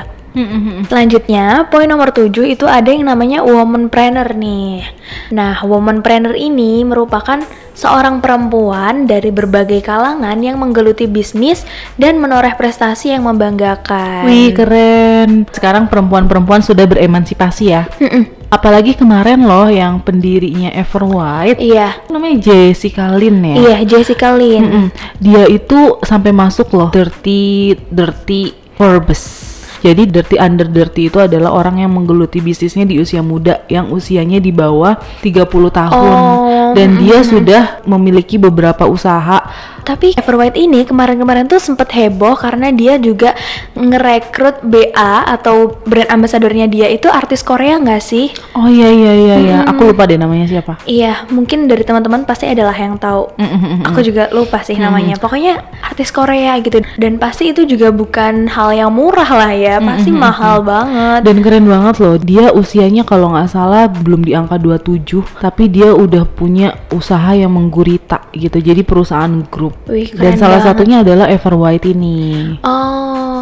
Selanjutnya, 0.86 1.66
poin 1.72 1.88
nomor 1.88 2.12
7 2.12 2.44
itu 2.44 2.68
ada 2.68 2.92
yang 2.92 3.08
namanya 3.08 3.40
woman 3.40 3.88
planner 3.88 4.36
nih. 4.36 4.84
Nah, 5.32 5.64
woman 5.64 6.04
planner 6.04 6.36
ini 6.36 6.84
merupakan 6.84 7.40
seorang 7.76 8.24
perempuan 8.24 9.04
dari 9.04 9.28
berbagai 9.28 9.84
kalangan 9.84 10.40
yang 10.40 10.56
menggeluti 10.56 11.04
bisnis 11.04 11.68
dan 12.00 12.16
menoreh 12.16 12.56
prestasi 12.56 13.12
yang 13.12 13.28
membanggakan. 13.28 14.24
Wih 14.24 14.56
keren. 14.56 15.44
Sekarang 15.52 15.84
perempuan-perempuan 15.88 16.64
sudah 16.64 16.88
beremansipasi 16.88 17.64
ya. 17.68 17.84
Mm-mm. 18.00 18.48
Apalagi 18.48 18.94
kemarin 18.94 19.42
loh 19.42 19.66
yang 19.66 19.98
pendirinya 20.00 20.70
Everwhite 20.70 21.58
Iya, 21.58 21.98
namanya 22.08 22.38
Jessica 22.38 23.10
Lin 23.10 23.42
ya. 23.42 23.54
iya 23.58 23.76
Jessica 23.84 24.32
Lin. 24.38 24.62
Mm-mm. 24.64 24.86
Dia 25.20 25.44
itu 25.50 25.98
sampai 26.00 26.30
masuk 26.32 26.72
loh 26.72 26.88
Dirty 26.94 27.74
Dirty 27.90 28.54
Forbes. 28.78 29.55
Jadi 29.86 30.02
Dirty 30.10 30.34
Under 30.42 30.66
Dirty 30.66 31.06
itu 31.06 31.22
adalah 31.22 31.54
orang 31.54 31.78
yang 31.78 31.94
menggeluti 31.94 32.42
bisnisnya 32.42 32.82
di 32.82 32.98
usia 32.98 33.22
muda 33.22 33.62
yang 33.70 33.94
usianya 33.94 34.42
di 34.42 34.50
bawah 34.50 34.98
30 35.22 35.46
tahun. 35.70 35.94
Oh, 35.94 36.65
dan 36.76 37.00
dia 37.00 37.24
sudah 37.24 37.80
memiliki 37.88 38.36
beberapa 38.36 38.84
usaha 38.84 39.40
Tapi 39.86 40.18
Everwhite 40.18 40.58
ini 40.58 40.82
kemarin-kemarin 40.82 41.46
tuh 41.46 41.62
sempet 41.62 41.94
heboh 41.94 42.34
karena 42.34 42.74
dia 42.74 42.98
juga 42.98 43.38
ngerekrut 43.78 44.66
BA 44.66 45.14
atau 45.30 45.78
brand 45.86 46.10
ambassadornya 46.10 46.66
dia 46.66 46.90
itu 46.90 47.06
artis 47.06 47.46
Korea 47.46 47.78
nggak 47.78 48.02
sih? 48.02 48.34
Oh 48.58 48.66
iya 48.66 48.90
iya 48.90 49.12
iya 49.14 49.36
iya, 49.38 49.56
aku 49.62 49.94
lupa 49.94 50.10
deh 50.10 50.18
namanya 50.18 50.50
siapa. 50.50 50.82
Iya, 50.90 51.30
mungkin 51.30 51.70
dari 51.70 51.86
teman-teman 51.86 52.26
pasti 52.26 52.50
adalah 52.50 52.74
yang 52.74 52.98
tahu. 52.98 53.30
Mm-mm-mm. 53.38 53.86
Aku 53.86 54.02
juga 54.02 54.26
lupa 54.34 54.58
sih 54.66 54.74
namanya. 54.74 55.22
Pokoknya 55.22 55.62
artis 55.86 56.10
Korea 56.10 56.58
gitu. 56.58 56.82
Dan 56.98 57.22
pasti 57.22 57.54
itu 57.54 57.62
juga 57.62 57.94
bukan 57.94 58.50
hal 58.50 58.74
yang 58.74 58.90
murah 58.90 59.30
lah 59.38 59.54
ya. 59.54 59.78
Pasti 59.78 60.10
mahal 60.10 60.66
banget. 60.66 61.22
Dan 61.22 61.46
keren 61.46 61.70
banget 61.70 62.02
loh, 62.02 62.18
dia 62.18 62.50
usianya 62.50 63.06
kalau 63.06 63.38
nggak 63.38 63.54
salah 63.54 63.86
belum 63.86 64.26
di 64.26 64.34
angka 64.34 64.58
27, 64.58 65.22
tapi 65.38 65.70
dia 65.70 65.94
udah 65.94 66.26
punya 66.26 66.65
usaha 66.90 67.30
yang 67.34 67.52
menggurita 67.52 68.30
gitu. 68.32 68.56
Jadi 68.56 68.82
perusahaan 68.82 69.32
grup. 69.46 69.74
Wih, 69.86 70.08
Dan 70.10 70.40
salah 70.40 70.62
banget. 70.62 70.66
satunya 70.72 70.96
adalah 71.04 71.26
Everwhite 71.28 71.92
ini. 71.92 72.56
Oh. 72.62 73.35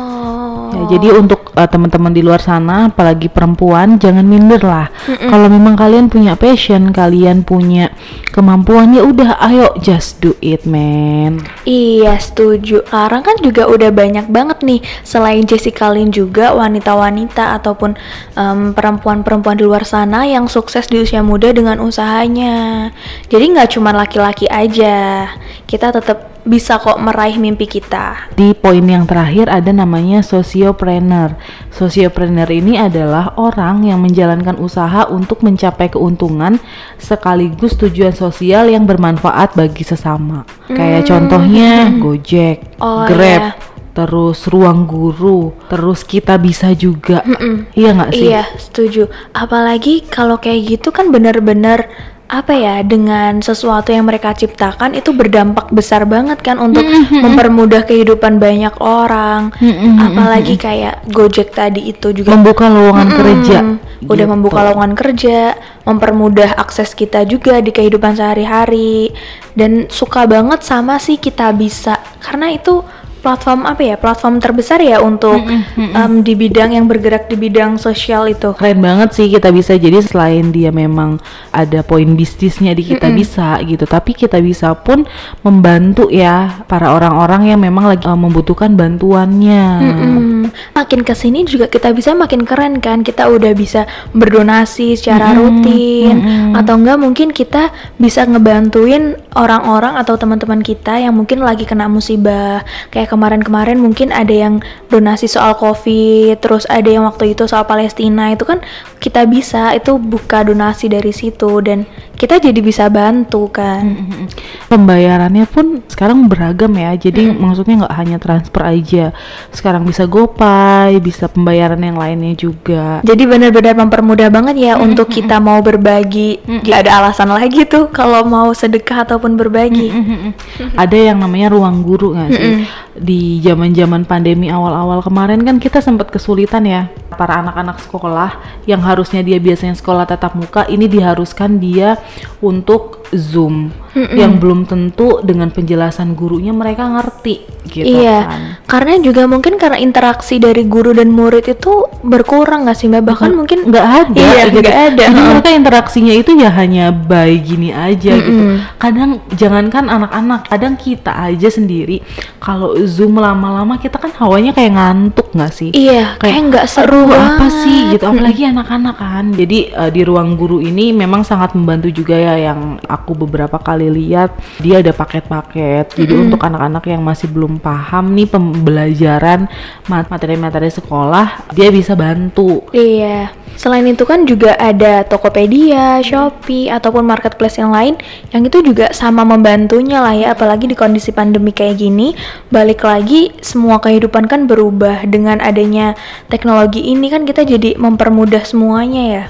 Ya, 0.75 0.99
jadi 0.99 1.15
untuk 1.15 1.55
uh, 1.55 1.69
teman-teman 1.71 2.11
di 2.11 2.27
luar 2.27 2.43
sana, 2.43 2.91
apalagi 2.91 3.31
perempuan, 3.31 4.03
jangan 4.03 4.27
minder 4.27 4.59
lah. 4.59 4.91
Kalau 5.07 5.47
memang 5.47 5.79
kalian 5.79 6.11
punya 6.11 6.35
passion, 6.35 6.91
kalian 6.91 7.47
punya 7.47 7.95
kemampuan, 8.35 8.91
ya 8.91 9.07
udah, 9.07 9.39
ayo 9.39 9.71
just 9.79 10.19
do 10.19 10.35
it, 10.43 10.67
man. 10.67 11.47
Iya 11.63 12.19
setuju. 12.19 12.83
Sekarang 12.83 13.23
kan 13.23 13.37
juga 13.39 13.71
udah 13.71 13.95
banyak 13.95 14.27
banget 14.33 14.59
nih. 14.67 14.81
Selain 15.07 15.45
Jessica 15.47 15.93
Lin 15.93 16.09
juga 16.09 16.57
wanita-wanita 16.57 17.55
Ataupun 17.61 17.95
em, 18.35 18.73
perempuan-perempuan 18.73 19.61
di 19.61 19.65
luar 19.69 19.85
sana 19.85 20.25
Yang 20.25 20.57
sukses 20.57 20.89
di 20.91 21.05
usia 21.05 21.21
muda 21.21 21.53
dengan 21.53 21.79
usahanya. 21.85 22.91
Jadi 23.29 23.45
nggak 23.55 23.77
cuma 23.77 23.93
laki-laki 23.93 24.49
aja. 24.51 25.29
Kita 25.69 25.93
tetap 25.95 26.34
bisa 26.45 26.77
kok 26.77 27.01
meraih 27.01 27.41
mimpi 27.41 27.65
kita 27.65 28.29
Di 28.37 28.53
poin 28.53 28.85
yang 28.85 29.09
terakhir 29.09 29.49
ada 29.49 29.73
namanya 29.73 30.21
sociopreneur. 30.21 31.37
Sociopreneur 31.73 32.47
ini 32.53 32.77
adalah 32.77 33.33
orang 33.41 33.89
yang 33.89 34.05
menjalankan 34.05 34.61
usaha 34.61 35.09
untuk 35.09 35.41
mencapai 35.41 35.89
keuntungan 35.89 36.61
sekaligus 37.01 37.75
tujuan 37.81 38.13
sosial 38.13 38.69
yang 38.69 38.85
bermanfaat 38.85 39.57
bagi 39.57 39.83
sesama. 39.83 40.45
Kayak 40.69 41.09
contohnya 41.09 41.89
Gojek, 41.97 42.77
Oh, 42.81 43.09
Grab, 43.09 43.41
iya. 43.41 43.74
Terus 43.95 44.51
Ruang 44.51 44.91
Guru, 44.91 45.55
terus 45.71 46.03
kita 46.03 46.35
bisa 46.35 46.75
juga. 46.75 47.23
Mm-mm. 47.23 47.71
Iya 47.79 47.91
nggak 47.95 48.11
sih? 48.11 48.27
Iya, 48.27 48.45
setuju. 48.59 49.07
Apalagi 49.31 50.03
kalau 50.11 50.37
kayak 50.43 50.67
gitu 50.67 50.91
kan 50.91 51.15
bener-bener 51.15 51.87
apa 52.25 52.57
ya 52.57 52.81
dengan 52.83 53.39
sesuatu 53.39 53.93
yang 53.93 54.09
mereka 54.09 54.33
ciptakan 54.35 54.97
itu 54.97 55.13
berdampak 55.13 55.69
besar 55.71 56.09
banget 56.09 56.41
kan 56.41 56.57
untuk 56.57 56.83
mempermudah 57.13 57.87
kehidupan 57.87 58.43
banyak 58.43 58.75
orang. 58.83 59.55
Mm-mm, 59.63 60.03
Apalagi 60.03 60.59
kayak 60.59 61.07
Gojek 61.15 61.55
tadi 61.55 61.95
itu 61.95 62.11
juga 62.11 62.35
Membuka 62.35 62.67
lowongan 62.67 63.09
Mm-mm. 63.13 63.21
kerja. 63.23 63.59
Udah 64.05 64.27
gitu. 64.27 64.33
membuka 64.35 64.61
lowongan 64.67 64.93
kerja, 64.99 65.55
mempermudah 65.87 66.59
akses 66.59 66.99
kita 66.99 67.23
juga 67.29 67.63
di 67.63 67.71
kehidupan 67.71 68.19
sehari-hari. 68.19 69.15
Dan 69.55 69.87
suka 69.87 70.27
banget 70.27 70.67
sama 70.67 70.99
sih 70.99 71.21
kita 71.21 71.55
bisa 71.55 72.01
karena 72.19 72.51
itu 72.51 72.83
platform 73.25 73.65
apa 73.65 73.81
ya? 73.81 73.97
Platform 73.97 74.37
terbesar 74.37 74.85
ya 74.85 75.01
untuk 75.01 75.41
em, 75.81 76.13
di 76.21 76.37
bidang 76.37 76.77
yang 76.77 76.85
bergerak 76.85 77.33
di 77.33 77.41
bidang 77.41 77.81
sosial 77.81 78.29
itu. 78.29 78.53
keren 78.53 78.85
banget 78.85 79.17
sih 79.17 79.33
kita 79.33 79.49
bisa. 79.49 79.81
Jadi 79.81 80.05
selain 80.05 80.53
dia 80.53 80.69
memang 80.69 81.17
ada 81.49 81.81
poin 81.81 82.13
bisnisnya 82.13 82.77
di 82.77 82.85
kita 82.85 83.09
bisa 83.09 83.57
gitu 83.65 83.89
tapi 83.89 84.13
kita 84.13 84.43
bisa 84.43 84.75
pun 84.75 85.07
membantu 85.47 86.11
ya 86.11 86.67
para 86.67 86.91
orang-orang 86.91 87.55
yang 87.55 87.61
memang 87.63 87.87
lagi 87.89 88.05
uh, 88.05 88.19
membutuhkan 88.19 88.75
bantuannya. 88.75 89.65
Mm-mm. 89.81 90.51
Makin 90.75 91.07
ke 91.07 91.15
sini 91.15 91.47
juga 91.47 91.71
kita 91.71 91.95
bisa 91.95 92.13
makin 92.13 92.43
keren 92.43 92.83
kan. 92.83 93.07
Kita 93.07 93.31
udah 93.31 93.55
bisa 93.55 93.87
berdonasi 94.13 94.99
secara 94.99 95.33
rutin. 95.39 96.27
atau 96.55 96.75
enggak 96.75 96.99
mungkin 96.99 97.29
kita 97.31 97.71
bisa 97.97 98.27
ngebantuin 98.27 99.15
orang-orang 99.39 99.95
atau 99.99 100.19
teman-teman 100.19 100.63
kita 100.63 100.99
yang 100.99 101.15
mungkin 101.15 101.43
lagi 101.43 101.63
kena 101.63 101.87
musibah. 101.87 102.67
Kayak 102.91 103.14
kemarin-kemarin 103.15 103.79
mungkin 103.79 104.11
ada 104.11 104.35
yang 104.35 104.59
donasi 104.91 105.31
soal 105.31 105.55
covid 105.55 106.43
terus 106.43 106.67
ada 106.67 106.91
yang 106.91 107.07
waktu 107.07 107.39
itu 107.39 107.47
soal 107.47 107.63
Palestina 107.63 108.35
itu 108.35 108.43
kan 108.43 108.59
kita 108.99 109.31
bisa 109.31 109.71
itu 109.79 109.95
buka 110.01 110.43
donasi 110.43 110.91
dari 110.91 111.15
situ. 111.15 111.63
Dan 111.63 111.87
kita 112.15 112.41
jadi 112.41 112.61
bisa 112.63 112.87
bantu 112.89 113.51
kan 113.51 113.83
Mm-mm. 113.85 114.25
pembayarannya 114.71 115.47
pun 115.51 115.83
sekarang 115.87 116.27
beragam 116.27 116.73
ya 116.75 116.95
jadi 116.97 117.35
maksudnya 117.35 117.85
nggak 117.85 117.97
hanya 117.99 118.17
transfer 118.23 118.63
aja 118.65 119.05
sekarang 119.51 119.87
bisa 119.87 120.07
GoPay 120.07 120.99
bisa 120.99 121.29
pembayaran 121.29 121.81
yang 121.83 121.99
lainnya 121.99 122.35
juga 122.35 123.05
Jadi 123.05 123.23
benar-benar 123.29 123.75
mempermudah 123.77 124.29
banget 124.33 124.57
ya 124.59 124.75
untuk 124.81 125.11
kita 125.11 125.43
mau 125.43 125.61
berbagi. 125.61 126.41
Gak 126.65 126.87
ada 126.87 127.05
alasan 127.05 127.31
lagi 127.31 127.67
tuh 127.69 127.93
kalau 127.93 128.25
mau 128.25 128.49
sedekah 128.55 129.05
ataupun 129.05 129.37
berbagi. 129.37 129.91
Mm-mm. 129.91 130.31
Ada 130.75 131.13
yang 131.13 131.21
namanya 131.21 131.53
ruang 131.53 131.85
guru 131.85 132.15
nggak 132.15 132.31
sih? 132.33 132.55
Di 132.95 133.43
zaman-zaman 133.43 134.07
pandemi 134.07 134.49
awal-awal 134.49 135.03
kemarin 135.03 135.43
kan 135.43 135.59
kita 135.59 135.83
sempat 135.83 136.09
kesulitan 136.15 136.65
ya. 136.65 136.89
Para 137.15 137.43
anak-anak 137.43 137.79
sekolah 137.83 138.63
yang 138.67 138.83
harusnya 138.83 139.23
dia 139.23 139.39
biasanya 139.39 139.79
sekolah 139.79 140.07
tatap 140.07 140.35
muka, 140.35 140.67
ini 140.67 140.91
diharuskan 140.91 141.63
dia 141.63 142.01
untuk 142.45 142.94
Zoom. 143.13 143.75
Yang 143.95 144.33
belum 144.43 144.61
tentu 144.67 145.23
dengan 145.23 145.55
penjelasan 145.55 146.19
gurunya 146.19 146.51
mereka 146.51 146.83
ngerti 146.91 147.47
gitu 147.65 147.87
iya, 147.87 148.27
kan. 148.29 148.41
karena 148.69 149.01
juga 149.01 149.25
mungkin 149.25 149.57
karena 149.57 149.81
interaksi 149.81 150.37
dari 150.37 150.67
guru 150.67 150.93
dan 150.93 151.09
murid 151.09 151.47
itu 151.49 151.87
berkurang 152.03 152.67
nggak 152.67 152.75
sih 152.77 152.91
mbak? 152.91 153.07
Bahkan 153.07 153.31
mungkin 153.33 153.71
nggak 153.71 153.87
ada 154.05 154.19
Iya, 154.21 154.43
gitu. 154.51 154.61
nggak 154.61 154.79
ada. 154.93 155.05
jadi 155.09 155.21
mereka 155.31 155.49
interaksinya 155.49 156.13
itu 156.13 156.31
ya 156.37 156.51
hanya 156.53 156.91
by 156.91 157.33
gini 157.39 157.71
aja 157.71 158.19
gitu 158.19 158.43
kadang 158.77 159.23
jangankan 159.33 159.89
anak-anak 159.89 160.45
kadang 160.45 160.75
kita 160.77 161.15
aja 161.15 161.49
sendiri 161.49 162.03
kalau 162.37 162.77
zoom 162.85 163.17
lama-lama 163.17 163.79
kita 163.79 163.97
kan 163.97 164.13
hawanya 164.19 164.53
kayak 164.53 164.75
ngantuk 164.75 165.31
nggak 165.33 165.53
sih 165.55 165.71
Iya, 165.73 166.19
kayak 166.21 166.51
nggak 166.53 166.67
seru 166.69 167.09
"Aduh, 167.09 167.17
apa 167.17 167.47
banget." 167.47 167.63
sih 167.65 167.79
gitu 167.97 168.05
apalagi 168.05 168.43
anak-anak 168.45 168.97
kan 168.99 169.25
jadi 169.33 169.59
eh, 169.73 169.91
di 169.91 170.03
ruang 170.05 170.37
guru 170.37 170.59
ini 170.59 170.93
memang 170.93 171.25
sangat 171.25 171.57
membantu 171.57 171.89
juga 171.89 172.19
ya 172.19 172.53
yang 172.53 172.77
aku 172.95 173.19
beberapa 173.19 173.59
kali 173.59 173.91
lihat 173.91 174.33
dia 174.63 174.79
ada 174.79 174.95
paket-paket. 174.95 175.99
Jadi 175.99 176.15
untuk 176.15 176.41
anak-anak 176.41 176.87
yang 176.87 177.03
masih 177.03 177.27
belum 177.27 177.59
paham 177.59 178.15
nih 178.15 178.31
pembelajaran 178.31 179.51
mat- 179.91 180.09
materi-materi 180.09 180.71
sekolah, 180.71 181.51
dia 181.51 181.75
bisa 181.75 181.99
bantu. 181.99 182.63
Iya. 182.71 183.35
Selain 183.55 183.87
itu 183.87 184.03
kan 184.03 184.27
juga 184.27 184.59
ada 184.59 185.07
Tokopedia, 185.07 186.03
Shopee, 186.03 186.67
ataupun 186.67 187.07
marketplace 187.07 187.63
yang 187.63 187.71
lain 187.71 187.95
yang 188.35 188.43
itu 188.43 188.59
juga 188.67 188.91
sama 188.91 189.23
membantunya 189.23 190.03
lah 190.03 190.11
ya 190.11 190.35
apalagi 190.35 190.67
di 190.67 190.75
kondisi 190.75 191.15
pandemi 191.15 191.55
kayak 191.55 191.79
gini 191.79 192.19
balik 192.51 192.83
lagi 192.83 193.31
semua 193.47 193.79
kehidupan 193.79 194.27
kan 194.27 194.51
berubah 194.51 195.07
dengan 195.07 195.39
adanya 195.39 195.95
teknologi 196.27 196.83
ini 196.83 197.07
kan 197.07 197.23
kita 197.23 197.47
jadi 197.47 197.79
mempermudah 197.79 198.43
semuanya 198.43 199.03
ya. 199.07 199.25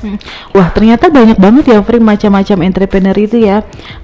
Wah 0.57 0.73
ternyata 0.73 1.13
banyak 1.13 1.37
banget 1.37 1.77
ya 1.77 1.85
frame 1.85 2.17
macam-macam 2.17 2.59
entrepreneur 2.65 3.17
itu 3.21 3.37
ya. 3.45 3.54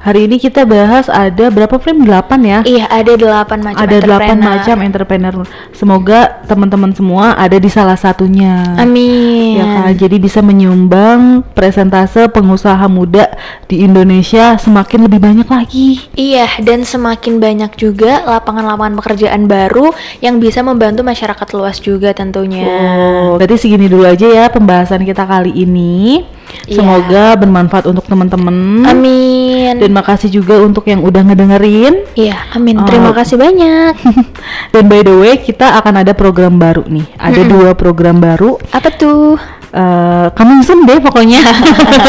Hari 0.04 0.28
ini 0.28 0.36
kita 0.36 0.68
bahas 0.68 1.08
ada 1.08 1.48
berapa 1.48 1.80
frame? 1.80 2.04
8 2.04 2.40
ya? 2.44 2.60
Iya, 2.62 2.84
ada 2.92 3.12
delapan 3.16 3.58
macam 3.64 3.80
ada 3.80 3.96
delapan 3.98 4.36
entrepreneur. 4.36 4.52
macam 4.54 4.76
entrepreneur. 4.84 5.34
Semoga 5.72 6.20
teman-teman 6.44 6.92
semua 6.92 7.34
ada 7.34 7.56
di 7.56 7.70
salah 7.72 7.96
satunya. 7.96 8.76
Amin. 8.76 9.58
Ya 9.58 9.64
kan, 9.64 9.92
jadi 9.96 10.16
bisa 10.20 10.44
menyumbang 10.44 11.42
presentase 11.56 12.28
pengusaha 12.28 12.84
muda 12.86 13.32
di 13.66 13.82
Indonesia 13.82 14.58
semakin 14.60 15.08
lebih 15.08 15.20
banyak 15.22 15.48
lagi. 15.48 16.04
Iya, 16.14 16.60
dan 16.60 16.84
semakin 16.84 17.40
banyak 17.40 17.72
juga 17.78 18.26
lapangan-lapangan 18.28 18.98
pekerjaan 19.00 19.48
baru 19.48 19.94
yang 20.20 20.42
bisa 20.42 20.60
membantu 20.60 21.00
masyarakat 21.06 21.48
luas 21.56 21.78
juga 21.80 22.12
tentunya. 22.12 22.66
Oh, 22.66 23.38
berarti 23.38 23.56
segini 23.56 23.86
dulu 23.88 24.04
aja 24.04 24.26
ya 24.26 24.44
pembahasan 24.52 25.06
kita 25.06 25.24
kali 25.24 25.54
ini. 25.54 26.26
Iya. 26.66 26.76
Semoga 26.80 27.24
bermanfaat 27.38 27.84
untuk 27.90 28.04
teman-teman. 28.06 28.86
Amin. 28.86 29.74
Dan 29.78 29.90
makasih 29.94 30.30
juga 30.30 30.58
untuk 30.60 30.86
yang 30.86 31.02
udah 31.02 31.22
ngedengerin. 31.26 32.06
Iya, 32.14 32.36
amin. 32.54 32.80
Oh. 32.80 32.86
Terima 32.86 33.10
kasih 33.14 33.36
banyak. 33.40 33.94
Dan 34.74 34.84
by 34.86 35.00
the 35.02 35.14
way, 35.14 35.34
kita 35.40 35.78
akan 35.80 36.02
ada 36.06 36.12
program 36.14 36.58
baru 36.60 36.86
nih. 36.86 37.06
Ada 37.18 37.42
dua 37.46 37.70
program 37.74 38.22
baru. 38.22 38.58
Apa 38.70 38.90
tuh? 38.94 39.38
Eh, 39.70 40.26
coming 40.34 40.66
soon 40.66 40.82
deh 40.82 40.98
pokoknya. 40.98 41.38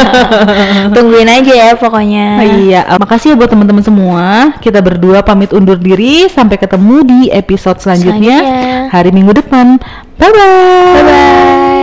Tungguin 0.98 1.30
aja 1.30 1.54
ya 1.54 1.70
pokoknya. 1.78 2.42
iya, 2.42 2.82
eh, 2.90 2.98
makasih 2.98 3.34
ya 3.34 3.36
buat 3.38 3.54
teman-teman 3.54 3.86
semua. 3.86 4.58
Kita 4.58 4.82
berdua 4.82 5.22
pamit 5.22 5.54
undur 5.54 5.78
diri. 5.78 6.26
Sampai 6.26 6.58
ketemu 6.58 7.06
di 7.06 7.20
episode 7.30 7.78
selanjutnya 7.78 8.42
Selanjutnya. 8.42 8.90
hari 8.90 9.10
Minggu 9.14 9.38
depan. 9.38 9.78
Bye 10.18 10.34
bye. 10.34 10.94
Bye 10.98 11.06
bye. 11.06 11.81